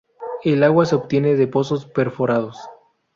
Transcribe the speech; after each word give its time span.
El 0.43 0.63
agua 0.63 0.83
se 0.87 0.95
obtiene 0.95 1.35
de 1.35 1.45
pozos 1.45 1.85
perforados. 1.85 2.57